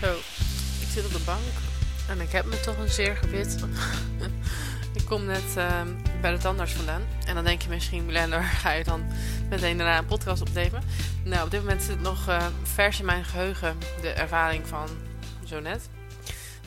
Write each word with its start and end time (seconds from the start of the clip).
Zo, 0.00 0.14
ik 0.80 0.88
zit 0.92 1.04
op 1.04 1.12
de 1.12 1.24
bank 1.24 1.52
en 2.08 2.20
ik 2.20 2.32
heb 2.32 2.44
me 2.44 2.60
toch 2.60 2.78
een 2.78 2.88
zeer 2.88 3.16
gebit. 3.16 3.64
ik 4.98 5.04
kom 5.06 5.24
net 5.24 5.56
ehm, 5.56 5.88
bij 6.20 6.30
de 6.30 6.38
tandarts 6.38 6.72
vandaan. 6.72 7.02
En 7.26 7.34
dan 7.34 7.44
denk 7.44 7.62
je 7.62 7.68
misschien, 7.68 8.06
Milena, 8.06 8.42
ga 8.62 8.72
je 8.72 8.84
dan 8.84 9.06
meteen 9.50 9.76
daarna 9.76 9.98
een 9.98 10.06
podcast 10.06 10.40
opnemen? 10.40 10.82
Nou, 11.24 11.44
op 11.44 11.50
dit 11.50 11.60
moment 11.60 11.82
zit 11.82 11.90
het 11.90 12.00
nog 12.00 12.28
uh, 12.28 12.46
vers 12.62 12.98
in 12.98 13.04
mijn 13.04 13.24
geheugen, 13.24 13.78
de 14.00 14.08
ervaring 14.08 14.66
van 14.66 14.88
zo 15.44 15.60
net. 15.60 15.88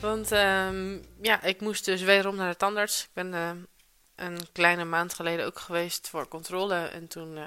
Want 0.00 0.32
ehm, 0.32 0.98
ja, 1.22 1.42
ik 1.42 1.60
moest 1.60 1.84
dus 1.84 2.02
wederom 2.02 2.36
naar 2.36 2.50
de 2.50 2.56
tandarts. 2.56 3.02
Ik 3.02 3.10
ben 3.12 3.32
uh, 3.32 3.50
een 4.14 4.38
kleine 4.52 4.84
maand 4.84 5.14
geleden 5.14 5.46
ook 5.46 5.58
geweest 5.58 6.08
voor 6.08 6.28
controle. 6.28 6.74
En 6.74 7.08
toen 7.08 7.36
uh, 7.36 7.44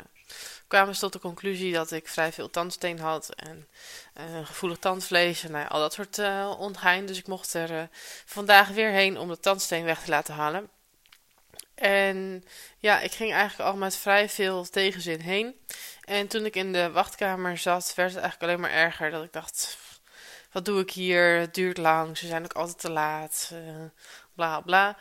kwamen 0.67 0.93
ze 0.93 0.99
tot 0.99 1.13
de 1.13 1.19
conclusie 1.19 1.73
dat 1.73 1.91
ik 1.91 2.07
vrij 2.07 2.31
veel 2.31 2.49
tandsteen 2.49 2.99
had 2.99 3.29
en 3.35 3.67
uh, 4.17 4.45
gevoelig 4.45 4.77
tandvlees 4.77 5.43
en 5.43 5.51
nou, 5.51 5.67
al 5.67 5.79
dat 5.79 5.93
soort 5.93 6.17
uh. 6.17 6.97
Dus 7.05 7.17
ik 7.17 7.27
mocht 7.27 7.53
er 7.53 7.71
uh, 7.71 7.83
vandaag 8.25 8.67
weer 8.67 8.91
heen 8.91 9.17
om 9.17 9.27
de 9.27 9.39
tandsteen 9.39 9.83
weg 9.83 10.03
te 10.03 10.09
laten 10.09 10.33
halen. 10.33 10.69
En 11.75 12.43
ja, 12.77 12.99
ik 12.99 13.11
ging 13.11 13.33
eigenlijk 13.33 13.69
al 13.69 13.75
met 13.75 13.95
vrij 13.95 14.29
veel 14.29 14.69
tegenzin 14.69 15.21
heen. 15.21 15.55
En 16.03 16.27
toen 16.27 16.45
ik 16.45 16.55
in 16.55 16.73
de 16.73 16.91
wachtkamer 16.91 17.57
zat, 17.57 17.93
werd 17.95 18.13
het 18.13 18.21
eigenlijk 18.21 18.51
alleen 18.51 18.61
maar 18.61 18.83
erger. 18.83 19.11
Dat 19.11 19.23
ik 19.23 19.33
dacht, 19.33 19.77
wat 20.51 20.65
doe 20.65 20.81
ik 20.81 20.91
hier? 20.91 21.39
Het 21.39 21.53
duurt 21.53 21.77
lang, 21.77 22.17
ze 22.17 22.27
zijn 22.27 22.43
ook 22.43 22.53
altijd 22.53 22.79
te 22.79 22.91
laat, 22.91 23.51
bla 24.35 24.61
bla. 24.61 24.97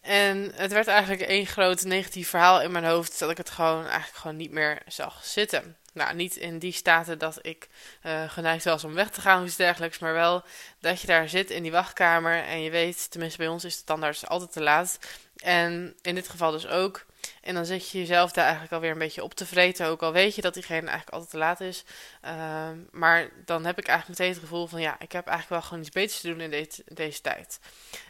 En 0.00 0.52
het 0.54 0.72
werd 0.72 0.86
eigenlijk 0.86 1.22
één 1.22 1.46
groot 1.46 1.84
negatief 1.84 2.28
verhaal 2.28 2.62
in 2.62 2.70
mijn 2.70 2.84
hoofd 2.84 3.18
dat 3.18 3.30
ik 3.30 3.36
het 3.36 3.50
gewoon 3.50 3.86
eigenlijk 3.86 4.16
gewoon 4.16 4.36
niet 4.36 4.50
meer 4.50 4.82
zag 4.86 5.24
zitten. 5.24 5.76
Nou, 5.92 6.14
niet 6.14 6.36
in 6.36 6.58
die 6.58 6.72
staten 6.72 7.18
dat 7.18 7.38
ik 7.42 7.68
uh, 8.06 8.30
geneigd 8.30 8.64
was 8.64 8.84
om 8.84 8.94
weg 8.94 9.10
te 9.10 9.20
gaan 9.20 9.40
of 9.40 9.46
iets 9.46 9.56
dergelijks, 9.56 9.98
maar 9.98 10.12
wel 10.12 10.42
dat 10.80 11.00
je 11.00 11.06
daar 11.06 11.28
zit 11.28 11.50
in 11.50 11.62
die 11.62 11.72
wachtkamer 11.72 12.44
en 12.44 12.62
je 12.62 12.70
weet, 12.70 13.10
tenminste 13.10 13.38
bij 13.38 13.48
ons 13.48 13.64
is 13.64 13.78
de 13.78 13.84
tandarts 13.84 14.26
altijd 14.26 14.52
te 14.52 14.62
laat. 14.62 14.98
En 15.38 15.96
in 16.02 16.14
dit 16.14 16.28
geval 16.28 16.50
dus 16.50 16.66
ook. 16.66 17.06
En 17.42 17.54
dan 17.54 17.66
zit 17.66 17.90
je 17.90 17.98
jezelf 17.98 18.32
daar 18.32 18.44
eigenlijk 18.44 18.74
alweer 18.74 18.90
een 18.90 18.98
beetje 18.98 19.22
op 19.22 19.34
te 19.34 19.46
vreten. 19.46 19.86
Ook 19.86 20.02
al 20.02 20.12
weet 20.12 20.34
je 20.34 20.40
dat 20.40 20.54
diegene 20.54 20.86
eigenlijk 20.86 21.10
altijd 21.10 21.30
te 21.30 21.38
laat 21.38 21.60
is. 21.60 21.84
Uh, 22.24 22.68
maar 22.90 23.30
dan 23.44 23.64
heb 23.64 23.78
ik 23.78 23.86
eigenlijk 23.86 24.18
meteen 24.18 24.34
het 24.34 24.42
gevoel 24.42 24.66
van 24.66 24.80
ja, 24.80 24.96
ik 24.98 25.12
heb 25.12 25.26
eigenlijk 25.26 25.48
wel 25.48 25.62
gewoon 25.62 25.84
iets 25.84 25.94
beters 25.94 26.20
te 26.20 26.28
doen 26.28 26.40
in 26.40 26.68
deze, 26.88 27.20
tijd. 27.20 27.60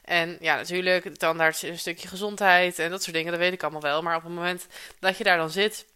En 0.05 0.37
ja, 0.41 0.57
natuurlijk, 0.57 1.05
de 1.05 1.17
tandarts 1.17 1.65
is 1.65 1.71
een 1.71 1.79
stukje 1.79 2.09
gezondheid 2.09 2.79
en 2.79 2.91
dat 2.91 3.03
soort 3.03 3.17
dingen, 3.17 3.31
dat 3.31 3.41
weet 3.41 3.53
ik 3.53 3.63
allemaal 3.63 3.81
wel. 3.81 4.03
Maar 4.03 4.17
op 4.17 4.23
het 4.23 4.33
moment 4.33 4.67
dat 4.99 5.19
je 5.19 5.25
daar 5.25 5.37
dan 5.37 5.51
zit, 5.51 5.87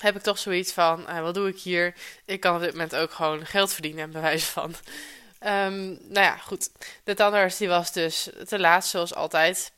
heb 0.00 0.16
ik 0.16 0.22
toch 0.22 0.38
zoiets 0.38 0.72
van, 0.72 1.00
uh, 1.08 1.20
wat 1.20 1.34
doe 1.34 1.48
ik 1.48 1.60
hier? 1.60 1.94
Ik 2.24 2.40
kan 2.40 2.54
op 2.54 2.60
dit 2.60 2.72
moment 2.72 2.96
ook 2.96 3.12
gewoon 3.12 3.46
geld 3.46 3.72
verdienen, 3.72 4.10
bij 4.10 4.20
wijze 4.20 4.46
van. 4.46 4.74
Um, 5.46 5.98
nou 6.00 6.26
ja, 6.26 6.36
goed. 6.36 6.70
De 7.04 7.14
tandarts 7.14 7.56
die 7.56 7.68
was 7.68 7.92
dus 7.92 8.28
te 8.48 8.58
laat, 8.58 8.86
zoals 8.86 9.14
altijd. 9.14 9.72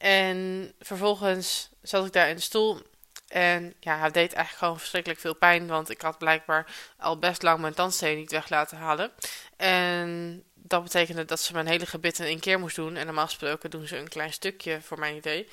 En 0.00 0.72
vervolgens 0.80 1.68
zat 1.82 2.06
ik 2.06 2.12
daar 2.12 2.28
in 2.28 2.36
de 2.36 2.42
stoel. 2.42 2.80
En 3.28 3.74
ja, 3.80 3.98
het 3.98 4.14
deed 4.14 4.32
eigenlijk 4.32 4.56
gewoon 4.58 4.78
verschrikkelijk 4.78 5.20
veel 5.20 5.34
pijn. 5.34 5.66
Want 5.66 5.90
ik 5.90 6.00
had 6.00 6.18
blijkbaar 6.18 6.66
al 6.98 7.18
best 7.18 7.42
lang 7.42 7.60
mijn 7.60 7.74
tandsteen 7.74 8.16
niet 8.16 8.30
weg 8.30 8.48
laten 8.48 8.76
halen. 8.76 9.10
En 9.56 10.42
dat 10.54 10.82
betekende 10.82 11.24
dat 11.24 11.40
ze 11.40 11.52
mijn 11.52 11.66
hele 11.66 11.86
gebit 11.86 12.18
in 12.18 12.26
één 12.26 12.40
keer 12.40 12.58
moest 12.58 12.76
doen. 12.76 12.96
En 12.96 13.06
normaal 13.06 13.26
gesproken 13.26 13.70
doen 13.70 13.86
ze 13.86 13.96
een 13.96 14.08
klein 14.08 14.32
stukje 14.32 14.80
voor 14.80 14.98
mijn 14.98 15.16
idee. 15.16 15.48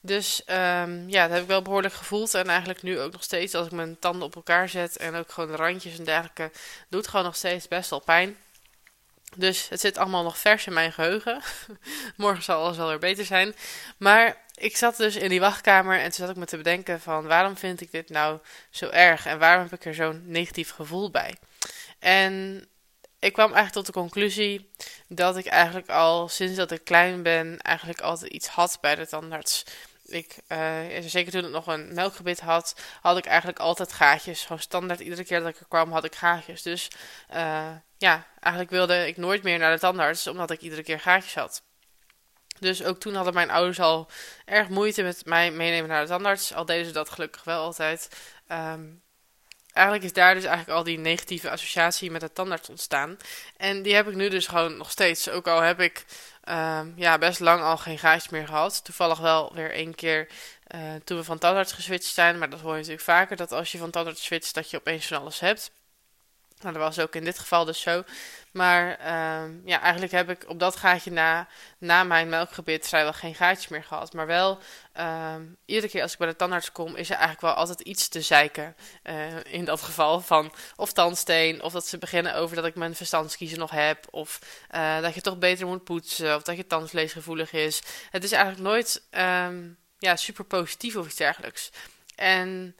Dus 0.00 0.42
um, 0.46 1.08
ja, 1.08 1.22
dat 1.22 1.32
heb 1.32 1.42
ik 1.42 1.48
wel 1.48 1.62
behoorlijk 1.62 1.94
gevoeld. 1.94 2.34
En 2.34 2.48
eigenlijk 2.48 2.82
nu 2.82 3.00
ook 3.00 3.12
nog 3.12 3.22
steeds 3.22 3.54
als 3.54 3.66
ik 3.66 3.72
mijn 3.72 3.98
tanden 3.98 4.22
op 4.22 4.34
elkaar 4.34 4.68
zet. 4.68 4.96
En 4.96 5.14
ook 5.14 5.32
gewoon 5.32 5.50
de 5.50 5.56
randjes 5.56 5.98
en 5.98 6.04
dergelijke. 6.04 6.50
Doet 6.88 7.08
gewoon 7.08 7.24
nog 7.24 7.36
steeds 7.36 7.68
best 7.68 7.90
wel 7.90 8.00
pijn. 8.00 8.36
Dus 9.36 9.68
het 9.68 9.80
zit 9.80 9.98
allemaal 9.98 10.22
nog 10.22 10.38
vers 10.38 10.66
in 10.66 10.72
mijn 10.72 10.92
geheugen. 10.92 11.42
Morgen 12.16 12.42
zal 12.42 12.62
alles 12.62 12.76
wel 12.76 12.88
weer 12.88 12.98
beter 12.98 13.24
zijn. 13.24 13.54
Maar 13.96 14.42
ik 14.54 14.76
zat 14.76 14.96
dus 14.96 15.16
in 15.16 15.28
die 15.28 15.40
wachtkamer 15.40 15.98
en 15.98 16.02
toen 16.02 16.26
zat 16.26 16.30
ik 16.30 16.36
me 16.36 16.44
te 16.44 16.56
bedenken 16.56 17.00
van 17.00 17.26
waarom 17.26 17.56
vind 17.56 17.80
ik 17.80 17.92
dit 17.92 18.08
nou 18.08 18.38
zo 18.70 18.88
erg 18.88 19.26
en 19.26 19.38
waarom 19.38 19.62
heb 19.62 19.72
ik 19.72 19.84
er 19.84 19.94
zo'n 19.94 20.22
negatief 20.26 20.70
gevoel 20.70 21.10
bij. 21.10 21.34
En 21.98 22.64
ik 23.18 23.32
kwam 23.32 23.52
eigenlijk 23.52 23.74
tot 23.74 23.86
de 23.86 24.00
conclusie 24.00 24.70
dat 25.08 25.36
ik 25.36 25.46
eigenlijk 25.46 25.88
al 25.88 26.28
sinds 26.28 26.56
dat 26.56 26.70
ik 26.70 26.84
klein 26.84 27.22
ben 27.22 27.58
eigenlijk 27.58 28.00
altijd 28.00 28.32
iets 28.32 28.46
had 28.46 28.78
bij 28.80 28.94
de 28.94 29.06
tandarts. 29.06 29.64
Ik, 30.04 30.36
uh, 30.48 30.80
zeker 31.00 31.32
toen 31.32 31.44
ik 31.44 31.50
nog 31.50 31.66
een 31.66 31.94
melkgebit 31.94 32.40
had, 32.40 32.80
had 33.00 33.16
ik 33.16 33.26
eigenlijk 33.26 33.58
altijd 33.58 33.92
gaatjes. 33.92 34.42
Gewoon 34.42 34.58
standaard, 34.58 35.00
iedere 35.00 35.24
keer 35.24 35.40
dat 35.40 35.48
ik 35.48 35.60
er 35.60 35.66
kwam, 35.68 35.92
had 35.92 36.04
ik 36.04 36.14
gaatjes. 36.14 36.62
Dus 36.62 36.90
uh, 37.34 37.70
ja, 37.96 38.26
eigenlijk 38.40 38.70
wilde 38.72 39.06
ik 39.06 39.16
nooit 39.16 39.42
meer 39.42 39.58
naar 39.58 39.72
de 39.72 39.80
tandarts, 39.80 40.26
omdat 40.26 40.50
ik 40.50 40.60
iedere 40.60 40.82
keer 40.82 41.00
gaatjes 41.00 41.34
had. 41.34 41.62
Dus 42.58 42.84
ook 42.84 42.98
toen 42.98 43.14
hadden 43.14 43.34
mijn 43.34 43.50
ouders 43.50 43.80
al 43.80 44.10
erg 44.44 44.68
moeite 44.68 45.02
met 45.02 45.24
mij 45.24 45.50
meenemen 45.50 45.88
naar 45.88 46.02
de 46.02 46.08
tandarts. 46.08 46.54
Al 46.54 46.64
deden 46.64 46.86
ze 46.86 46.92
dat 46.92 47.10
gelukkig 47.10 47.44
wel 47.44 47.62
altijd. 47.62 48.08
Um, 48.48 49.02
eigenlijk 49.74 50.06
is 50.06 50.12
daar 50.12 50.34
dus 50.34 50.44
eigenlijk 50.44 50.78
al 50.78 50.84
die 50.84 50.98
negatieve 50.98 51.50
associatie 51.50 52.10
met 52.10 52.20
de 52.20 52.32
tandarts 52.32 52.68
ontstaan. 52.68 53.16
En 53.56 53.82
die 53.82 53.94
heb 53.94 54.08
ik 54.08 54.14
nu 54.14 54.28
dus 54.28 54.46
gewoon 54.46 54.76
nog 54.76 54.90
steeds. 54.90 55.28
Ook 55.28 55.48
al 55.48 55.60
heb 55.60 55.80
ik 55.80 56.04
um, 56.48 56.92
ja, 56.96 57.18
best 57.18 57.40
lang 57.40 57.62
al 57.62 57.76
geen 57.76 57.98
gaatjes 57.98 58.30
meer 58.30 58.46
gehad. 58.46 58.84
Toevallig 58.84 59.18
wel 59.18 59.54
weer 59.54 59.70
één 59.70 59.94
keer 59.94 60.28
uh, 60.74 60.80
toen 61.04 61.18
we 61.18 61.24
van 61.24 61.38
tandarts 61.38 61.72
geswitcht 61.72 62.12
zijn. 62.12 62.38
Maar 62.38 62.50
dat 62.50 62.60
hoor 62.60 62.72
je 62.72 62.76
natuurlijk 62.76 63.04
vaker. 63.04 63.36
Dat 63.36 63.52
als 63.52 63.72
je 63.72 63.78
van 63.78 63.90
tandarts 63.90 64.24
switcht 64.24 64.54
dat 64.54 64.70
je 64.70 64.76
opeens 64.76 65.06
van 65.06 65.20
alles 65.20 65.40
hebt. 65.40 65.70
Nou, 66.64 66.76
dat 66.76 66.84
was 66.84 67.04
ook 67.04 67.14
in 67.14 67.24
dit 67.24 67.38
geval 67.38 67.64
dus 67.64 67.80
zo. 67.80 68.02
Maar 68.52 68.90
um, 69.42 69.62
ja, 69.64 69.80
eigenlijk 69.80 70.12
heb 70.12 70.30
ik 70.30 70.48
op 70.48 70.58
dat 70.58 70.76
gaatje 70.76 71.10
na, 71.10 71.48
na 71.78 72.04
mijn 72.04 72.28
melkgebit 72.28 72.88
vrijwel 72.88 73.12
geen 73.12 73.34
gaatjes 73.34 73.68
meer 73.68 73.84
gehad. 73.84 74.12
Maar 74.12 74.26
wel, 74.26 74.58
um, 75.34 75.56
iedere 75.64 75.88
keer 75.88 76.02
als 76.02 76.12
ik 76.12 76.18
bij 76.18 76.28
de 76.28 76.36
tandarts 76.36 76.72
kom, 76.72 76.96
is 76.96 77.08
er 77.08 77.16
eigenlijk 77.16 77.40
wel 77.40 77.52
altijd 77.52 77.80
iets 77.80 78.08
te 78.08 78.20
zeiken. 78.20 78.76
Uh, 79.04 79.44
in 79.44 79.64
dat 79.64 79.82
geval 79.82 80.20
van 80.20 80.52
of 80.76 80.92
tandsteen, 80.92 81.62
of 81.62 81.72
dat 81.72 81.86
ze 81.86 81.98
beginnen 81.98 82.34
over 82.34 82.56
dat 82.56 82.64
ik 82.64 82.74
mijn 82.74 82.94
verstandskiezen 82.94 83.58
nog 83.58 83.70
heb. 83.70 84.06
Of 84.10 84.38
uh, 84.74 85.00
dat 85.00 85.14
je 85.14 85.20
toch 85.20 85.38
beter 85.38 85.66
moet 85.66 85.84
poetsen, 85.84 86.36
of 86.36 86.42
dat 86.42 86.56
je 86.56 86.66
tandvleesgevoelig 86.66 87.52
is. 87.52 87.82
Het 88.10 88.24
is 88.24 88.32
eigenlijk 88.32 88.62
nooit 88.62 89.02
um, 89.10 89.78
ja, 89.98 90.16
super 90.16 90.44
positief 90.44 90.96
of 90.96 91.06
iets 91.06 91.16
dergelijks. 91.16 91.70
En... 92.14 92.76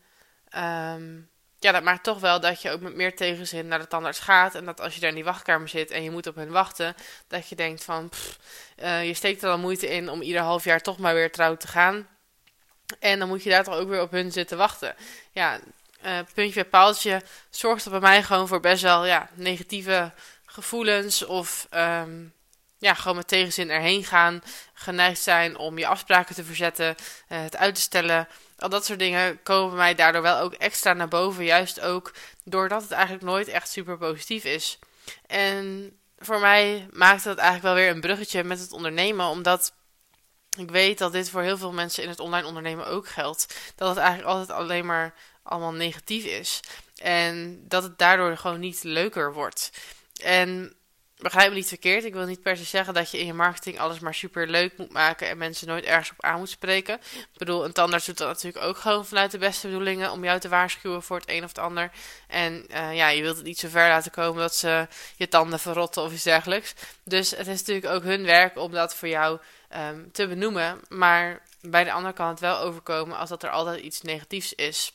Um, 0.57 1.33
ja, 1.65 1.73
dat 1.73 1.83
maakt 1.83 2.03
toch 2.03 2.21
wel 2.21 2.41
dat 2.41 2.63
je 2.63 2.71
ook 2.71 2.81
met 2.81 2.95
meer 2.95 3.17
tegenzin 3.17 3.69
naar 3.69 3.79
de 3.79 3.87
tandarts 3.87 4.19
gaat. 4.19 4.55
En 4.55 4.65
dat 4.65 4.81
als 4.81 4.95
je 4.95 5.01
daar 5.01 5.09
in 5.09 5.15
die 5.15 5.25
wachtkamer 5.25 5.69
zit 5.69 5.91
en 5.91 6.03
je 6.03 6.11
moet 6.11 6.27
op 6.27 6.35
hen 6.35 6.51
wachten, 6.51 6.95
dat 7.29 7.49
je 7.49 7.57
denkt 7.57 7.85
van, 7.85 8.09
pff, 8.09 8.39
uh, 8.83 9.07
je 9.07 9.15
steekt 9.15 9.43
er 9.43 9.51
al 9.51 9.59
moeite 9.59 9.89
in 9.89 10.09
om 10.09 10.23
ieder 10.23 10.41
half 10.41 10.65
jaar 10.65 10.81
toch 10.81 10.99
maar 10.99 11.15
weer 11.15 11.33
trouw 11.33 11.57
te 11.57 11.69
gaan. 11.69 12.09
En 12.99 13.19
dan 13.19 13.29
moet 13.29 13.43
je 13.43 13.51
daar 13.51 13.65
toch 13.65 13.75
ook 13.75 13.89
weer 13.89 14.01
op 14.01 14.11
hun 14.11 14.33
zitten 14.33 14.57
wachten. 14.57 14.95
Ja, 15.33 15.61
uh, 16.05 16.19
puntje 16.35 16.61
bij 16.61 16.71
paaltje 16.71 17.23
zorgt 17.51 17.85
er 17.85 17.91
bij 17.91 18.01
mij 18.01 18.23
gewoon 18.23 18.49
voor 18.49 18.61
best 18.61 18.83
wel 18.83 19.07
ja, 19.07 19.29
negatieve 19.35 20.13
gevoelens 20.47 21.25
of 21.25 21.67
um, 21.71 22.33
ja, 22.79 22.95
gewoon 22.95 23.17
met 23.17 23.29
tegenzin 23.29 23.71
erheen 23.71 24.05
gaan. 24.05 24.43
Geneigd 24.75 25.21
zijn 25.21 25.57
om 25.57 25.79
je 25.79 25.87
afspraken 25.87 26.35
te 26.35 26.45
verzetten, 26.45 26.95
uh, 27.29 27.43
het 27.43 27.57
uit 27.57 27.75
te 27.75 27.81
stellen. 27.81 28.29
Al 28.59 28.69
dat 28.69 28.85
soort 28.85 28.99
dingen 28.99 29.43
komen 29.43 29.77
mij 29.77 29.95
daardoor 29.95 30.23
wel 30.23 30.39
ook 30.39 30.53
extra 30.53 30.93
naar 30.93 31.09
boven. 31.09 31.45
Juist 31.45 31.81
ook 31.81 32.13
doordat 32.45 32.83
het 32.83 32.91
eigenlijk 32.91 33.25
nooit 33.25 33.49
echt 33.49 33.69
super 33.69 33.99
positief 33.99 34.45
is. 34.45 34.79
En 35.27 35.93
voor 36.19 36.41
mij 36.41 36.89
maakt 36.93 37.25
dat 37.25 37.39
eigenlijk 37.39 37.75
wel 37.75 37.85
weer 37.85 37.95
een 37.95 38.01
bruggetje 38.01 38.45
met 38.45 38.61
het 38.61 38.73
ondernemen. 38.73 39.27
Omdat 39.27 39.73
ik 40.57 40.71
weet 40.71 40.99
dat 40.99 41.13
dit 41.13 41.31
voor 41.31 41.43
heel 41.43 41.59
veel 41.59 41.73
mensen 41.73 42.03
in 42.03 42.09
het 42.09 42.21
online 42.21 42.47
ondernemen 42.47 42.87
ook 42.87 43.09
geldt. 43.09 43.55
Dat 43.77 43.89
het 43.89 43.99
eigenlijk 43.99 44.29
altijd 44.29 44.59
alleen 44.59 44.87
maar 44.87 45.15
allemaal 45.43 45.73
negatief 45.73 46.25
is. 46.25 46.61
En 46.97 47.65
dat 47.69 47.83
het 47.83 47.99
daardoor 47.99 48.37
gewoon 48.37 48.61
niet 48.61 48.83
leuker 48.83 49.33
wordt. 49.33 49.71
En 50.23 50.77
begrijp 51.25 51.49
me 51.49 51.55
niet 51.55 51.69
verkeerd. 51.69 52.05
Ik 52.05 52.13
wil 52.13 52.27
niet 52.27 52.43
per 52.43 52.57
se 52.57 52.65
zeggen 52.65 52.95
dat 52.95 53.11
je 53.11 53.19
in 53.19 53.27
je 53.27 53.33
marketing 53.33 53.79
alles 53.79 53.99
maar 53.99 54.15
super 54.15 54.49
leuk 54.49 54.77
moet 54.77 54.93
maken 54.93 55.29
en 55.29 55.39
mensen 55.39 55.67
nooit 55.67 55.85
ergens 55.85 56.11
op 56.11 56.25
aan 56.25 56.39
moet 56.39 56.49
spreken. 56.49 56.95
Ik 56.95 57.39
bedoel, 57.39 57.65
een 57.65 57.73
tandarts 57.73 58.07
doet 58.07 58.19
dat 58.19 58.29
natuurlijk 58.29 58.65
ook 58.65 58.77
gewoon 58.77 59.07
vanuit 59.07 59.31
de 59.31 59.39
beste 59.39 59.67
bedoelingen 59.67 60.11
om 60.11 60.25
jou 60.25 60.41
te 60.41 60.49
waarschuwen 60.49 61.03
voor 61.03 61.17
het 61.17 61.29
een 61.29 61.43
of 61.43 61.49
het 61.49 61.59
ander. 61.59 61.91
En 62.29 62.67
uh, 62.71 62.95
ja, 62.95 63.09
je 63.09 63.23
wilt 63.23 63.37
het 63.37 63.45
niet 63.45 63.59
zo 63.59 63.69
ver 63.69 63.89
laten 63.89 64.11
komen 64.11 64.41
dat 64.41 64.55
ze 64.55 64.89
je 65.17 65.29
tanden 65.29 65.61
verrotten 65.61 66.03
of 66.03 66.13
iets 66.13 66.23
dergelijks. 66.23 66.75
Dus 67.05 67.31
het 67.31 67.47
is 67.47 67.59
natuurlijk 67.59 67.95
ook 67.95 68.03
hun 68.03 68.25
werk 68.25 68.59
om 68.59 68.73
dat 68.73 68.95
voor 68.95 69.09
jou 69.09 69.39
um, 69.77 70.13
te 70.13 70.27
benoemen. 70.27 70.81
Maar 70.89 71.43
bij 71.61 71.85
de 71.85 71.93
ander 71.93 72.13
kan 72.13 72.29
het 72.29 72.41
wel 72.41 72.59
overkomen 72.59 73.17
als 73.19 73.29
dat 73.29 73.43
er 73.43 73.51
altijd 73.51 73.81
iets 73.81 74.03
negatiefs 74.03 74.53
is. 74.53 74.93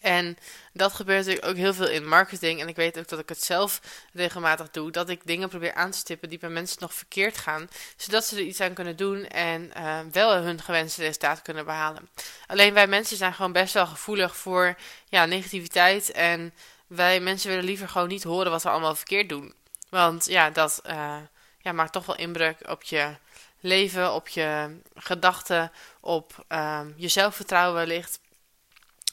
En 0.00 0.36
dat 0.72 0.92
gebeurt 0.92 1.18
natuurlijk 1.18 1.46
ook 1.46 1.56
heel 1.56 1.74
veel 1.74 1.88
in 1.88 2.08
marketing. 2.08 2.60
En 2.60 2.68
ik 2.68 2.76
weet 2.76 2.98
ook 2.98 3.08
dat 3.08 3.18
ik 3.18 3.28
het 3.28 3.44
zelf 3.44 3.80
regelmatig 4.12 4.70
doe. 4.70 4.90
Dat 4.90 5.08
ik 5.08 5.20
dingen 5.24 5.48
probeer 5.48 5.74
aan 5.74 5.90
te 5.90 5.98
stippen 5.98 6.28
die 6.28 6.38
bij 6.38 6.48
mensen 6.48 6.76
nog 6.80 6.94
verkeerd 6.94 7.38
gaan. 7.38 7.68
Zodat 7.96 8.24
ze 8.24 8.36
er 8.36 8.42
iets 8.42 8.60
aan 8.60 8.72
kunnen 8.72 8.96
doen 8.96 9.26
en 9.26 9.70
uh, 9.76 9.98
wel 10.12 10.34
hun 10.34 10.60
gewenste 10.60 11.02
resultaat 11.02 11.42
kunnen 11.42 11.64
behalen. 11.64 12.08
Alleen 12.46 12.74
wij 12.74 12.86
mensen 12.86 13.16
zijn 13.16 13.34
gewoon 13.34 13.52
best 13.52 13.74
wel 13.74 13.86
gevoelig 13.86 14.36
voor 14.36 14.76
ja, 15.08 15.24
negativiteit. 15.24 16.10
En 16.10 16.54
wij 16.86 17.20
mensen 17.20 17.48
willen 17.48 17.64
liever 17.64 17.88
gewoon 17.88 18.08
niet 18.08 18.22
horen 18.22 18.50
wat 18.50 18.62
we 18.62 18.70
allemaal 18.70 18.94
verkeerd 18.94 19.28
doen. 19.28 19.54
Want 19.88 20.26
ja, 20.26 20.50
dat 20.50 20.82
uh, 20.86 21.16
ja, 21.58 21.72
maakt 21.72 21.92
toch 21.92 22.06
wel 22.06 22.16
inbreuk 22.16 22.68
op 22.68 22.82
je 22.82 23.16
leven, 23.60 24.12
op 24.12 24.28
je 24.28 24.78
gedachten, 24.94 25.72
op 26.00 26.44
uh, 26.48 26.80
je 26.96 27.08
zelfvertrouwen 27.08 27.74
wellicht. 27.74 28.20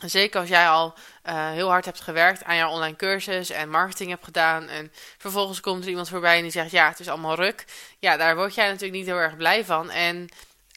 Zeker 0.05 0.39
als 0.39 0.49
jij 0.49 0.69
al 0.69 0.93
uh, 1.25 1.49
heel 1.49 1.69
hard 1.69 1.85
hebt 1.85 2.01
gewerkt 2.01 2.43
aan 2.43 2.55
jouw 2.55 2.69
online 2.69 2.95
cursus 2.95 3.49
en 3.49 3.69
marketing 3.69 4.09
hebt 4.09 4.23
gedaan. 4.23 4.67
En 4.67 4.91
vervolgens 5.17 5.59
komt 5.59 5.83
er 5.83 5.89
iemand 5.89 6.09
voorbij 6.09 6.35
en 6.35 6.41
die 6.41 6.51
zegt: 6.51 6.71
Ja, 6.71 6.87
het 6.87 6.99
is 6.99 7.07
allemaal 7.07 7.35
ruk. 7.35 7.65
Ja, 7.99 8.17
daar 8.17 8.35
word 8.35 8.55
jij 8.55 8.65
natuurlijk 8.65 8.93
niet 8.93 9.05
heel 9.05 9.15
erg 9.15 9.37
blij 9.37 9.65
van. 9.65 9.89
En 9.89 10.29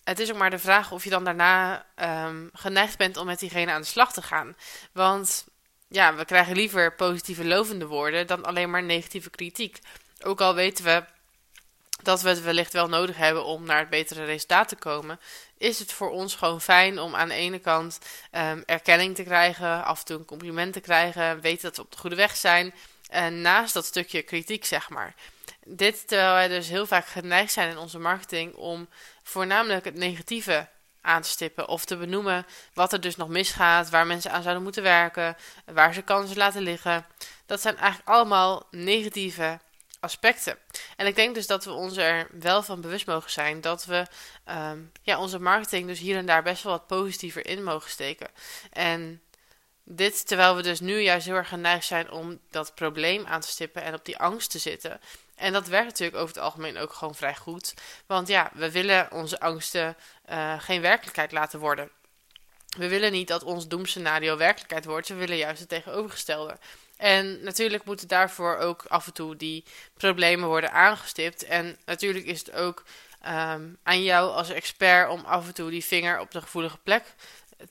het 0.05 0.19
is 0.19 0.31
ook 0.31 0.39
maar 0.39 0.51
de 0.51 0.59
vraag 0.59 0.93
of 0.93 1.05
je 1.05 1.11
dan 1.11 1.25
daarna 1.25 1.87
um, 2.27 2.51
geneigd 2.53 2.99
bent 2.99 3.17
om 3.17 3.27
met 3.27 3.39
diegene 3.39 3.73
aan 3.73 3.81
de 3.81 3.87
slag 3.87 4.13
te 4.13 4.23
gaan. 4.23 4.57
Want 4.93 5.45
ja, 5.89 6.15
we 6.15 6.25
krijgen 6.25 6.57
liever 6.57 6.95
positieve 6.95 7.45
lovende 7.45 7.87
woorden 7.87 8.27
dan 8.27 8.45
alleen 8.45 8.71
maar 8.71 8.83
negatieve 8.83 9.31
kritiek. 9.31 9.79
Ook 10.23 10.41
al 10.41 10.55
weten 10.55 10.85
we 10.85 11.05
dat 12.03 12.21
we 12.21 12.29
het 12.29 12.43
wellicht 12.43 12.73
wel 12.73 12.89
nodig 12.89 13.17
hebben 13.17 13.45
om 13.45 13.65
naar 13.65 13.79
het 13.79 13.91
betere 13.91 14.25
resultaat 14.25 14.69
te 14.69 14.77
komen, 14.77 15.21
is 15.61 15.79
het 15.79 15.93
voor 15.93 16.11
ons 16.11 16.35
gewoon 16.35 16.61
fijn 16.61 16.99
om 16.99 17.15
aan 17.15 17.29
de 17.29 17.35
ene 17.35 17.59
kant 17.59 17.99
um, 18.33 18.63
erkenning 18.67 19.15
te 19.15 19.23
krijgen, 19.23 19.85
af 19.85 19.99
en 19.99 20.05
toe 20.05 20.19
een 20.19 20.25
compliment 20.25 20.73
te 20.73 20.81
krijgen, 20.81 21.41
weten 21.41 21.63
dat 21.63 21.77
we 21.77 21.83
op 21.83 21.93
de 21.93 21.99
goede 21.99 22.17
weg 22.17 22.37
zijn. 22.37 22.75
En 23.09 23.41
naast 23.41 23.75
dat 23.75 23.85
stukje 23.85 24.23
kritiek, 24.23 24.65
zeg 24.65 24.89
maar. 24.89 25.15
Dit 25.65 26.09
terwijl 26.09 26.33
wij 26.33 26.49
dus 26.49 26.69
heel 26.69 26.87
vaak 26.87 27.07
geneigd 27.07 27.53
zijn 27.53 27.71
in 27.71 27.79
onze 27.79 27.99
marketing 27.99 28.55
om 28.55 28.89
voornamelijk 29.23 29.85
het 29.85 29.95
negatieve 29.95 30.69
aan 31.01 31.23
te 31.23 31.29
stippen 31.29 31.69
of 31.69 31.85
te 31.85 31.97
benoemen 31.97 32.47
wat 32.75 32.93
er 32.93 33.01
dus 33.01 33.17
nog 33.17 33.29
misgaat, 33.29 33.91
waar 33.91 34.07
mensen 34.07 34.31
aan 34.33 34.43
zouden 34.43 34.63
moeten 34.63 34.83
werken, 34.83 35.37
waar 35.65 35.95
ze 35.95 36.03
kansen 36.03 36.37
laten 36.37 36.63
liggen. 36.63 37.07
Dat 37.47 37.61
zijn 37.61 37.77
eigenlijk 37.77 38.09
allemaal 38.09 38.67
negatieve 38.71 39.61
aspecten. 40.01 40.59
En 40.97 41.07
ik 41.07 41.15
denk 41.15 41.35
dus 41.35 41.47
dat 41.47 41.65
we 41.65 41.73
ons 41.73 41.97
er 41.97 42.29
wel 42.31 42.63
van 42.63 42.81
bewust 42.81 43.07
mogen 43.07 43.31
zijn 43.31 43.61
dat 43.61 43.85
we 43.85 44.07
um, 44.51 44.93
ja, 45.03 45.21
onze 45.21 45.39
marketing 45.41 45.87
dus 45.87 45.99
hier 45.99 46.17
en 46.17 46.27
daar 46.27 46.43
best 46.43 46.63
wel 46.63 46.73
wat 46.73 46.87
positiever 46.87 47.47
in 47.47 47.65
mogen 47.65 47.91
steken. 47.91 48.29
En 48.73 49.23
dit 49.85 50.27
terwijl 50.27 50.57
we 50.57 50.63
dus 50.63 50.81
nu 50.81 51.01
juist 51.01 51.27
heel 51.27 51.35
erg 51.35 51.49
geneigd 51.49 51.87
zijn 51.87 52.11
om 52.11 52.39
dat 52.51 52.75
probleem 52.75 53.27
aan 53.27 53.41
te 53.41 53.49
stippen 53.49 53.83
en 53.83 53.95
op 53.95 54.05
die 54.05 54.19
angst 54.19 54.51
te 54.51 54.59
zitten. 54.59 55.01
En 55.35 55.53
dat 55.53 55.67
werkt 55.67 55.89
natuurlijk 55.89 56.17
over 56.17 56.35
het 56.35 56.45
algemeen 56.45 56.79
ook 56.79 56.93
gewoon 56.93 57.15
vrij 57.15 57.37
goed. 57.37 57.75
Want 58.07 58.29
ja, 58.29 58.51
we 58.55 58.71
willen 58.71 59.13
onze 59.13 59.41
angsten 59.41 59.97
uh, 60.31 60.61
geen 60.61 60.81
werkelijkheid 60.81 61.33
laten 61.33 61.59
worden. 61.59 61.91
We 62.79 62.89
willen 62.89 63.13
niet 63.13 63.29
dat 63.29 63.43
ons 63.43 63.69
doemscenario 63.69 64.37
werkelijkheid 64.37 64.85
wordt. 64.85 65.09
We 65.09 65.15
willen 65.15 65.37
juist 65.37 65.61
het 65.61 65.69
tegenovergestelde. 65.69 66.59
En 67.01 67.43
natuurlijk 67.43 67.85
moeten 67.85 68.09
daarvoor 68.09 68.57
ook 68.57 68.85
af 68.89 69.07
en 69.07 69.13
toe 69.13 69.37
die 69.37 69.65
problemen 69.97 70.49
worden 70.49 70.73
aangestipt. 70.73 71.45
En 71.45 71.77
natuurlijk 71.85 72.27
is 72.27 72.39
het 72.39 72.53
ook 72.53 72.83
um, 73.27 73.79
aan 73.83 74.03
jou 74.03 74.31
als 74.31 74.51
expert 74.51 75.11
om 75.11 75.25
af 75.25 75.47
en 75.47 75.55
toe 75.55 75.71
die 75.71 75.85
vinger 75.85 76.21
op 76.21 76.31
de 76.31 76.41
gevoelige 76.41 76.79
plek 76.79 77.03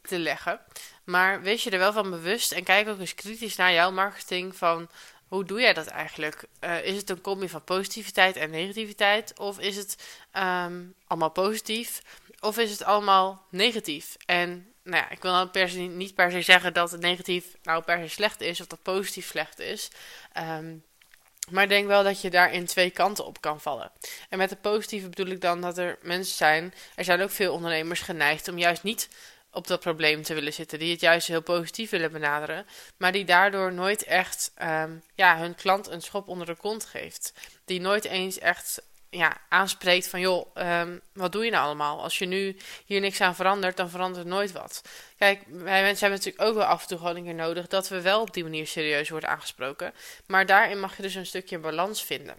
te 0.02 0.20
leggen. 0.20 0.60
Maar 1.04 1.42
wees 1.42 1.64
je 1.64 1.70
er 1.70 1.80
wel 1.80 1.94
van 1.94 2.10
bewust 2.10 2.52
en 2.52 2.64
kijk 2.64 2.88
ook 2.88 3.00
eens 3.00 3.16
kritisch 3.16 3.56
naar 3.56 3.74
jouw 3.74 3.92
marketing 3.92 4.56
van 4.56 4.90
hoe 5.28 5.46
doe 5.46 5.62
jij 5.62 5.74
dat 5.74 5.88
eigenlijk? 5.88 6.44
Uh, 6.62 6.86
is 6.86 6.96
het 6.96 7.10
een 7.10 7.22
combi 7.22 7.50
van 7.50 7.64
positiviteit 7.64 8.36
en 8.36 8.50
negativiteit? 8.50 9.40
Of 9.40 9.60
is 9.60 9.76
het 9.76 10.20
um, 10.34 10.94
allemaal 11.08 11.32
positief? 11.32 12.02
Of 12.40 12.58
is 12.58 12.72
het 12.72 12.84
allemaal 12.84 13.46
negatief? 13.50 14.16
En 14.26 14.69
nou 14.84 15.04
ja, 15.04 15.10
ik 15.10 15.22
wil 15.22 15.32
dan 15.32 15.52
per 15.52 15.70
se, 15.70 15.80
niet 15.80 16.16
per 16.16 16.32
se 16.32 16.42
zeggen 16.42 16.74
dat 16.74 16.92
het 16.92 17.02
negatief 17.02 17.46
nou 17.64 17.84
per 17.84 18.00
se 18.00 18.08
slecht 18.08 18.42
is 18.42 18.62
of 18.62 18.68
dat 18.68 18.82
positief 18.82 19.28
slecht 19.28 19.60
is. 19.60 19.90
Um, 20.38 20.84
maar 21.50 21.64
ik 21.64 21.70
denk 21.70 21.88
wel 21.88 22.04
dat 22.04 22.22
je 22.22 22.30
daar 22.30 22.54
in 22.54 22.66
twee 22.66 22.90
kanten 22.90 23.26
op 23.26 23.42
kan 23.42 23.62
vallen. 23.62 23.92
En 24.30 24.38
met 24.38 24.50
de 24.50 24.56
positieve 24.56 25.10
bedoel 25.10 25.34
ik 25.34 25.42
dan 25.42 25.62
dat 25.62 25.78
er 25.78 25.98
mensen 26.02 26.36
zijn. 26.36 26.74
Er 26.96 27.04
zijn 27.04 27.22
ook 27.22 27.32
veel 27.32 27.54
ondernemers 27.54 28.02
geneigd 28.02 28.48
om 28.48 28.58
juist 28.58 28.84
niet 28.84 29.10
op 29.52 29.68
dat 29.68 29.80
probleem 29.80 30.24
te 30.24 30.34
willen 30.34 30.54
zitten. 30.54 30.80
Die 30.80 30.92
het 30.92 31.02
juist 31.02 31.28
heel 31.28 31.42
positief 31.42 31.90
willen 31.90 32.12
benaderen. 32.12 32.66
Maar 32.98 33.12
die 33.12 33.26
daardoor 33.26 33.74
nooit 33.74 34.04
echt 34.04 34.52
um, 34.62 35.04
ja, 35.16 35.38
hun 35.38 35.56
klant 35.56 35.88
een 35.88 36.02
schop 36.02 36.28
onder 36.28 36.46
de 36.46 36.56
kont 36.56 36.86
geeft. 36.86 37.34
Die 37.66 37.82
nooit 37.82 38.06
eens 38.06 38.40
echt 38.40 38.82
ja, 39.10 39.38
aanspreekt 39.50 40.08
van 40.08 40.20
joh, 40.20 40.56
um, 40.56 41.02
wat 41.14 41.32
doe 41.32 41.46
je 41.46 41.52
nou 41.52 41.66
allemaal? 41.66 42.02
Als 42.02 42.18
je 42.18 42.26
nu 42.26 42.58
hier 42.86 43.00
niks 43.00 43.22
aan 43.22 43.36
verandert, 43.36 43.78
dan 43.78 43.90
verandert 43.90 44.26
nooit 44.26 44.52
wat. 44.52 44.82
Kijk, 45.18 45.42
wij 45.48 45.82
mensen 45.82 46.08
hebben 46.10 46.26
natuurlijk 46.26 46.42
ook 46.42 46.56
wel 46.56 46.66
af 46.66 46.82
en 46.82 46.88
toe 46.88 46.98
gewoon 46.98 47.16
een 47.16 47.24
keer 47.24 47.34
nodig 47.34 47.68
dat 47.68 47.90
we 47.90 48.02
wel 48.02 48.22
op 48.22 48.34
die 48.34 48.44
manier 48.44 48.68
serieus 48.68 49.10
worden 49.10 49.30
aangesproken. 49.30 49.94
Maar 50.28 50.46
daarin 50.46 50.80
mag 50.80 50.96
je 50.96 51.02
dus 51.02 51.16
een 51.16 51.26
stukje 51.26 51.60
balans 51.60 52.04
vinden. 52.04 52.36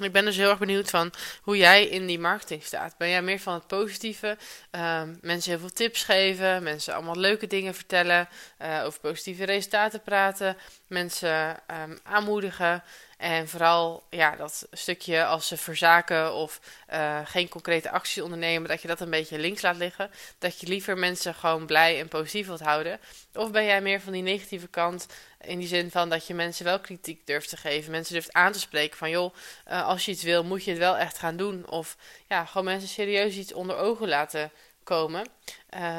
Ik 0.00 0.12
ben 0.12 0.24
dus 0.24 0.36
heel 0.36 0.50
erg 0.50 0.58
benieuwd 0.58 0.90
van 0.90 1.12
hoe 1.42 1.56
jij 1.56 1.86
in 1.86 2.06
die 2.06 2.18
marketing 2.18 2.62
staat. 2.62 2.96
Ben 2.98 3.08
jij 3.08 3.22
meer 3.22 3.38
van 3.38 3.54
het 3.54 3.66
positieve? 3.66 4.38
Um, 4.70 5.18
mensen 5.20 5.50
heel 5.50 5.60
veel 5.60 5.72
tips 5.72 6.04
geven, 6.04 6.62
mensen 6.62 6.94
allemaal 6.94 7.16
leuke 7.16 7.46
dingen 7.46 7.74
vertellen, 7.74 8.28
uh, 8.62 8.82
over 8.84 9.00
positieve 9.00 9.44
resultaten 9.44 10.02
praten, 10.02 10.56
mensen 10.86 11.62
um, 11.82 11.98
aanmoedigen. 12.02 12.82
En 13.22 13.48
vooral 13.48 14.02
ja, 14.10 14.36
dat 14.36 14.66
stukje 14.70 15.24
als 15.24 15.48
ze 15.48 15.56
verzaken 15.56 16.34
of 16.34 16.60
uh, 16.92 17.20
geen 17.24 17.48
concrete 17.48 17.90
acties 17.90 18.22
ondernemen, 18.22 18.68
dat 18.68 18.82
je 18.82 18.88
dat 18.88 19.00
een 19.00 19.10
beetje 19.10 19.38
links 19.38 19.62
laat 19.62 19.76
liggen. 19.76 20.10
Dat 20.38 20.60
je 20.60 20.66
liever 20.66 20.98
mensen 20.98 21.34
gewoon 21.34 21.66
blij 21.66 22.00
en 22.00 22.08
positief 22.08 22.46
wilt 22.46 22.60
houden. 22.60 23.00
Of 23.34 23.50
ben 23.50 23.64
jij 23.64 23.80
meer 23.80 24.00
van 24.00 24.12
die 24.12 24.22
negatieve 24.22 24.68
kant 24.68 25.06
in 25.40 25.58
die 25.58 25.68
zin 25.68 25.90
van 25.90 26.08
dat 26.08 26.26
je 26.26 26.34
mensen 26.34 26.64
wel 26.64 26.80
kritiek 26.80 27.26
durft 27.26 27.48
te 27.48 27.56
geven. 27.56 27.90
Mensen 27.90 28.12
durft 28.12 28.32
aan 28.32 28.52
te 28.52 28.58
spreken 28.58 28.96
van 28.96 29.10
joh, 29.10 29.34
uh, 29.68 29.86
als 29.86 30.04
je 30.04 30.10
iets 30.10 30.22
wil 30.22 30.44
moet 30.44 30.64
je 30.64 30.70
het 30.70 30.80
wel 30.80 30.96
echt 30.96 31.18
gaan 31.18 31.36
doen. 31.36 31.68
Of 31.68 31.96
ja, 32.28 32.44
gewoon 32.44 32.64
mensen 32.64 32.88
serieus 32.88 33.34
iets 33.34 33.52
onder 33.52 33.76
ogen 33.76 34.08
laten 34.08 34.50
komen. 34.84 35.26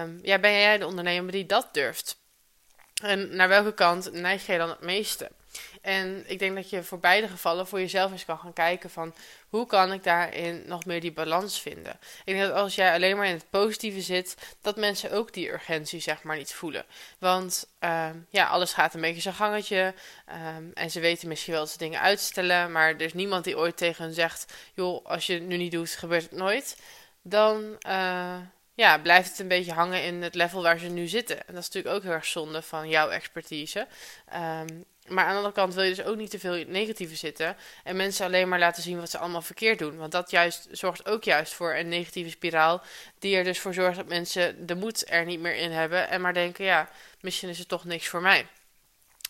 Um, 0.01 0.19
ja, 0.21 0.39
ben 0.39 0.51
jij 0.51 0.77
de 0.77 0.87
ondernemer 0.87 1.31
die 1.31 1.45
dat 1.45 1.69
durft? 1.71 2.17
En 3.03 3.35
naar 3.35 3.47
welke 3.47 3.73
kant 3.73 4.11
neig 4.11 4.45
jij 4.45 4.57
dan 4.57 4.69
het 4.69 4.81
meeste? 4.81 5.29
En 5.81 6.23
ik 6.27 6.39
denk 6.39 6.55
dat 6.55 6.69
je 6.69 6.83
voor 6.83 6.99
beide 6.99 7.27
gevallen 7.27 7.67
voor 7.67 7.79
jezelf 7.79 8.11
eens 8.11 8.25
kan 8.25 8.37
gaan 8.37 8.53
kijken 8.53 8.89
van 8.89 9.13
hoe 9.49 9.65
kan 9.65 9.93
ik 9.93 10.03
daarin 10.03 10.63
nog 10.65 10.85
meer 10.85 11.01
die 11.01 11.11
balans 11.11 11.61
vinden. 11.61 11.99
Ik 12.25 12.33
denk 12.33 12.39
dat 12.39 12.53
als 12.53 12.75
jij 12.75 12.93
alleen 12.93 13.17
maar 13.17 13.25
in 13.25 13.33
het 13.33 13.49
positieve 13.49 14.01
zit, 14.01 14.35
dat 14.61 14.75
mensen 14.75 15.11
ook 15.11 15.33
die 15.33 15.51
urgentie 15.51 15.99
zeg 15.99 16.23
maar 16.23 16.37
niet 16.37 16.53
voelen. 16.53 16.85
Want 17.19 17.67
uh, 17.79 18.09
ja, 18.29 18.47
alles 18.47 18.73
gaat 18.73 18.93
een 18.93 19.01
beetje 19.01 19.21
zijn 19.21 19.35
gangetje 19.35 19.93
um, 20.57 20.71
en 20.73 20.91
ze 20.91 20.99
weten 20.99 21.27
misschien 21.27 21.53
wel 21.53 21.61
dat 21.61 21.71
ze 21.71 21.77
dingen 21.77 21.99
uitstellen, 21.99 22.71
maar 22.71 22.89
er 22.89 23.01
is 23.01 23.13
niemand 23.13 23.43
die 23.43 23.57
ooit 23.57 23.77
tegen 23.77 24.03
hen 24.03 24.13
zegt, 24.13 24.53
joh, 24.73 25.05
als 25.05 25.25
je 25.25 25.33
het 25.33 25.43
nu 25.43 25.57
niet 25.57 25.71
doet, 25.71 25.89
gebeurt 25.89 26.23
het 26.23 26.31
nooit. 26.31 26.77
Dan... 27.21 27.75
Uh, 27.87 28.37
ja, 28.75 28.97
blijft 28.97 29.29
het 29.29 29.39
een 29.39 29.47
beetje 29.47 29.73
hangen 29.73 30.03
in 30.03 30.21
het 30.21 30.35
level 30.35 30.61
waar 30.61 30.77
ze 30.77 30.87
nu 30.87 31.07
zitten. 31.07 31.37
En 31.47 31.53
dat 31.53 31.63
is 31.63 31.69
natuurlijk 31.69 31.95
ook 31.95 32.03
heel 32.03 32.11
erg 32.11 32.25
zonde 32.25 32.61
van 32.61 32.89
jouw 32.89 33.09
expertise. 33.09 33.87
Um, 34.33 34.85
maar 35.07 35.23
aan 35.23 35.29
de 35.29 35.35
andere 35.35 35.53
kant 35.53 35.73
wil 35.73 35.83
je 35.83 35.95
dus 35.95 36.05
ook 36.05 36.15
niet 36.15 36.29
te 36.29 36.39
veel 36.39 36.55
in 36.55 36.71
negatieve 36.71 37.15
zitten. 37.15 37.57
En 37.83 37.95
mensen 37.95 38.25
alleen 38.25 38.49
maar 38.49 38.59
laten 38.59 38.83
zien 38.83 38.99
wat 38.99 39.09
ze 39.09 39.17
allemaal 39.17 39.41
verkeerd 39.41 39.79
doen. 39.79 39.97
Want 39.97 40.11
dat 40.11 40.31
juist 40.31 40.67
zorgt 40.71 41.05
ook 41.05 41.23
juist 41.23 41.53
voor 41.53 41.75
een 41.75 41.89
negatieve 41.89 42.29
spiraal. 42.29 42.81
Die 43.19 43.35
er 43.35 43.43
dus 43.43 43.59
voor 43.59 43.73
zorgt 43.73 43.97
dat 43.97 44.07
mensen 44.07 44.65
de 44.65 44.75
moed 44.75 45.09
er 45.09 45.25
niet 45.25 45.39
meer 45.39 45.55
in 45.55 45.71
hebben. 45.71 46.09
En 46.09 46.21
maar 46.21 46.33
denken, 46.33 46.65
ja, 46.65 46.89
misschien 47.21 47.49
is 47.49 47.59
het 47.59 47.67
toch 47.67 47.85
niks 47.85 48.07
voor 48.07 48.21
mij. 48.21 48.47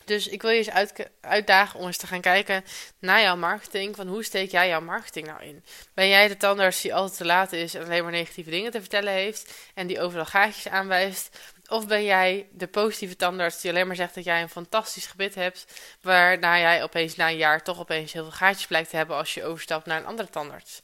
Dus 0.04 0.28
ik 0.28 0.42
wil 0.42 0.50
je 0.50 0.70
eens 0.70 1.00
uitdagen 1.20 1.80
om 1.80 1.86
eens 1.86 1.96
te 1.96 2.06
gaan 2.06 2.20
kijken 2.20 2.64
naar 2.98 3.20
jouw 3.20 3.36
marketing. 3.36 3.96
Van 3.96 4.06
hoe 4.08 4.24
steek 4.24 4.50
jij 4.50 4.68
jouw 4.68 4.80
marketing 4.80 5.26
nou 5.26 5.42
in? 5.42 5.64
Ben 5.94 6.08
jij 6.08 6.28
de 6.28 6.36
tandarts 6.36 6.80
die 6.80 6.94
altijd 6.94 7.16
te 7.16 7.24
laat 7.24 7.52
is 7.52 7.74
en 7.74 7.84
alleen 7.84 8.02
maar 8.02 8.12
negatieve 8.12 8.50
dingen 8.50 8.70
te 8.70 8.80
vertellen 8.80 9.12
heeft 9.12 9.54
en 9.74 9.86
die 9.86 10.00
overal 10.00 10.24
gaatjes 10.24 10.68
aanwijst? 10.68 11.38
Of 11.68 11.86
ben 11.86 12.04
jij 12.04 12.46
de 12.52 12.66
positieve 12.66 13.16
tandarts 13.16 13.60
die 13.60 13.70
alleen 13.70 13.86
maar 13.86 13.96
zegt 13.96 14.14
dat 14.14 14.24
jij 14.24 14.42
een 14.42 14.48
fantastisch 14.48 15.06
gebit 15.06 15.34
hebt, 15.34 15.66
waarna 16.00 16.58
jij 16.58 16.82
opeens 16.82 17.16
na 17.16 17.28
een 17.28 17.36
jaar 17.36 17.62
toch 17.62 17.78
opeens 17.78 18.12
heel 18.12 18.22
veel 18.22 18.32
gaatjes 18.32 18.66
blijkt 18.66 18.90
te 18.90 18.96
hebben 18.96 19.16
als 19.16 19.34
je 19.34 19.44
overstapt 19.44 19.86
naar 19.86 19.98
een 19.98 20.06
andere 20.06 20.30
tandarts? 20.30 20.80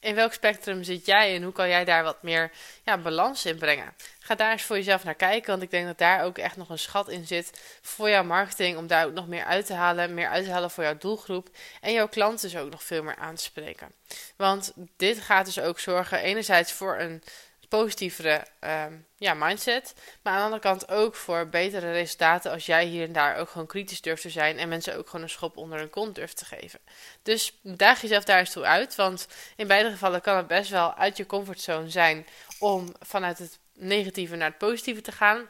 In 0.00 0.14
welk 0.14 0.32
spectrum 0.32 0.82
zit 0.82 1.06
jij 1.06 1.34
en 1.34 1.42
hoe 1.42 1.52
kan 1.52 1.68
jij 1.68 1.84
daar 1.84 2.02
wat 2.02 2.22
meer 2.22 2.50
ja, 2.84 2.98
balans 2.98 3.46
in 3.46 3.58
brengen? 3.58 3.94
Ga 4.20 4.34
daar 4.34 4.52
eens 4.52 4.62
voor 4.62 4.76
jezelf 4.76 5.04
naar 5.04 5.14
kijken, 5.14 5.50
want 5.50 5.62
ik 5.62 5.70
denk 5.70 5.86
dat 5.86 5.98
daar 5.98 6.24
ook 6.24 6.38
echt 6.38 6.56
nog 6.56 6.68
een 6.68 6.78
schat 6.78 7.08
in 7.08 7.26
zit 7.26 7.78
voor 7.82 8.10
jouw 8.10 8.24
marketing, 8.24 8.76
om 8.76 8.86
daar 8.86 9.06
ook 9.06 9.12
nog 9.12 9.28
meer 9.28 9.44
uit 9.44 9.66
te 9.66 9.74
halen, 9.74 10.14
meer 10.14 10.28
uit 10.28 10.44
te 10.44 10.50
halen 10.50 10.70
voor 10.70 10.84
jouw 10.84 10.98
doelgroep 10.98 11.48
en 11.80 11.92
jouw 11.92 12.08
klanten 12.08 12.50
dus 12.50 12.60
ook 12.60 12.70
nog 12.70 12.82
veel 12.82 13.02
meer 13.02 13.16
aan 13.16 13.34
te 13.34 13.42
spreken. 13.42 13.92
Want 14.36 14.72
dit 14.96 15.20
gaat 15.20 15.46
dus 15.46 15.60
ook 15.60 15.78
zorgen 15.78 16.18
enerzijds 16.18 16.72
voor 16.72 16.98
een 16.98 17.22
positievere 17.70 18.46
um, 18.60 19.06
ja, 19.16 19.34
mindset. 19.34 19.94
Maar 20.22 20.32
aan 20.32 20.38
de 20.38 20.44
andere 20.44 20.62
kant 20.62 20.88
ook 20.88 21.14
voor 21.14 21.48
betere 21.48 21.92
resultaten 21.92 22.50
als 22.50 22.66
jij 22.66 22.84
hier 22.84 23.06
en 23.06 23.12
daar 23.12 23.36
ook 23.36 23.50
gewoon 23.50 23.66
kritisch 23.66 24.00
durft 24.00 24.22
te 24.22 24.30
zijn 24.30 24.58
en 24.58 24.68
mensen 24.68 24.96
ook 24.96 25.06
gewoon 25.06 25.22
een 25.22 25.30
schop 25.30 25.56
onder 25.56 25.78
hun 25.78 25.90
kont 25.90 26.14
durft 26.14 26.36
te 26.36 26.44
geven. 26.44 26.80
Dus 27.22 27.58
daag 27.62 28.00
jezelf 28.00 28.24
daar 28.24 28.38
eens 28.38 28.52
toe 28.52 28.64
uit, 28.64 28.94
want 28.94 29.26
in 29.56 29.66
beide 29.66 29.90
gevallen 29.90 30.20
kan 30.20 30.36
het 30.36 30.46
best 30.46 30.70
wel 30.70 30.94
uit 30.94 31.16
je 31.16 31.26
comfortzone 31.26 31.90
zijn 31.90 32.26
om 32.58 32.94
vanuit 33.00 33.38
het 33.38 33.58
negatieve 33.72 34.36
naar 34.36 34.48
het 34.48 34.58
positieve 34.58 35.00
te 35.00 35.12
gaan. 35.12 35.48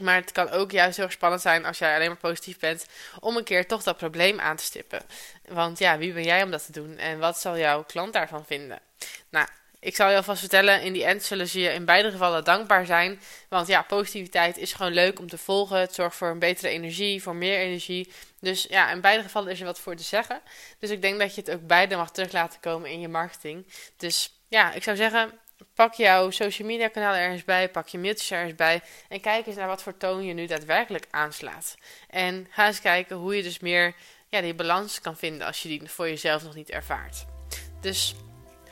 Maar 0.00 0.16
het 0.16 0.32
kan 0.32 0.50
ook 0.50 0.70
juist 0.70 0.96
heel 0.96 1.04
erg 1.04 1.14
spannend 1.14 1.42
zijn 1.42 1.64
als 1.64 1.78
jij 1.78 1.94
alleen 1.94 2.08
maar 2.08 2.16
positief 2.16 2.58
bent, 2.58 2.86
om 3.20 3.36
een 3.36 3.44
keer 3.44 3.66
toch 3.66 3.82
dat 3.82 3.96
probleem 3.96 4.40
aan 4.40 4.56
te 4.56 4.64
stippen. 4.64 5.02
Want 5.48 5.78
ja, 5.78 5.98
wie 5.98 6.12
ben 6.12 6.24
jij 6.24 6.42
om 6.42 6.50
dat 6.50 6.64
te 6.64 6.72
doen 6.72 6.98
en 6.98 7.18
wat 7.18 7.40
zal 7.40 7.58
jouw 7.58 7.84
klant 7.84 8.12
daarvan 8.12 8.46
vinden? 8.46 8.78
Nou, 9.28 9.46
ik 9.80 9.96
zal 9.96 10.10
je 10.10 10.16
alvast 10.16 10.40
vertellen, 10.40 10.82
in 10.82 10.92
die 10.92 11.04
end 11.04 11.22
zullen 11.22 11.48
ze 11.48 11.60
je 11.60 11.72
in 11.72 11.84
beide 11.84 12.10
gevallen 12.10 12.44
dankbaar 12.44 12.86
zijn. 12.86 13.20
Want 13.48 13.66
ja, 13.66 13.82
positiviteit 13.82 14.56
is 14.56 14.72
gewoon 14.72 14.92
leuk 14.92 15.18
om 15.18 15.28
te 15.28 15.38
volgen. 15.38 15.78
Het 15.78 15.94
zorgt 15.94 16.16
voor 16.16 16.28
een 16.28 16.38
betere 16.38 16.68
energie, 16.68 17.22
voor 17.22 17.34
meer 17.34 17.58
energie. 17.58 18.12
Dus 18.40 18.66
ja, 18.68 18.90
in 18.90 19.00
beide 19.00 19.22
gevallen 19.22 19.52
is 19.52 19.60
er 19.60 19.66
wat 19.66 19.80
voor 19.80 19.96
te 19.96 20.02
zeggen. 20.02 20.40
Dus 20.78 20.90
ik 20.90 21.02
denk 21.02 21.18
dat 21.18 21.34
je 21.34 21.40
het 21.40 21.50
ook 21.50 21.66
beide 21.66 21.96
mag 21.96 22.10
terug 22.10 22.32
laten 22.32 22.60
komen 22.60 22.90
in 22.90 23.00
je 23.00 23.08
marketing. 23.08 23.66
Dus 23.96 24.32
ja, 24.48 24.72
ik 24.72 24.82
zou 24.82 24.96
zeggen, 24.96 25.32
pak 25.74 25.94
jouw 25.94 26.30
social 26.30 26.68
media 26.68 26.88
kanaal 26.88 27.14
ergens 27.14 27.44
bij, 27.44 27.68
pak 27.68 27.88
je 27.88 27.98
mailtjes 27.98 28.30
ergens 28.30 28.54
bij 28.54 28.80
en 29.08 29.20
kijk 29.20 29.46
eens 29.46 29.56
naar 29.56 29.66
wat 29.66 29.82
voor 29.82 29.96
toon 29.96 30.24
je 30.24 30.32
nu 30.32 30.46
daadwerkelijk 30.46 31.06
aanslaat. 31.10 31.74
En 32.08 32.46
ga 32.50 32.66
eens 32.66 32.80
kijken 32.80 33.16
hoe 33.16 33.36
je 33.36 33.42
dus 33.42 33.58
meer 33.58 33.94
ja, 34.28 34.40
die 34.40 34.54
balans 34.54 35.00
kan 35.00 35.16
vinden 35.16 35.46
als 35.46 35.62
je 35.62 35.68
die 35.68 35.90
voor 35.90 36.08
jezelf 36.08 36.42
nog 36.42 36.54
niet 36.54 36.70
ervaart. 36.70 37.24
Dus 37.80 38.14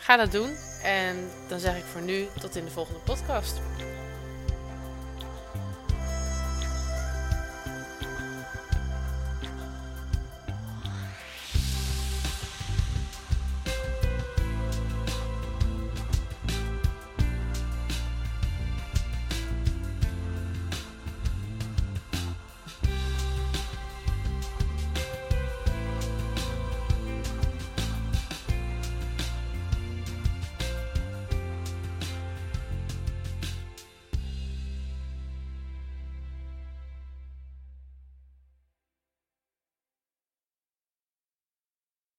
ga 0.08 0.16
dat 0.16 0.32
doen 0.32 0.56
en 0.82 1.30
dan 1.48 1.60
zeg 1.60 1.76
ik 1.76 1.84
voor 1.92 2.00
nu 2.00 2.26
tot 2.40 2.56
in 2.56 2.64
de 2.64 2.70
volgende 2.70 3.00
podcast. 3.00 3.60